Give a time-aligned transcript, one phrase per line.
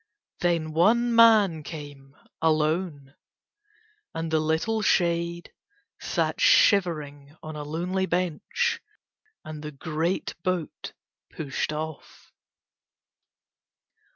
[0.39, 3.13] Then one man came alone.
[4.15, 5.53] And the little shade
[5.99, 8.81] sat shivering on a lonely bench
[9.45, 10.93] and the great boat
[11.31, 12.31] pushed off.